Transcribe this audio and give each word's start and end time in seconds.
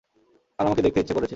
আর 0.59 0.65
আমাকে 0.65 0.81
দেখতে 0.81 0.99
ইচ্ছে 0.99 1.13
করেছে। 1.13 1.29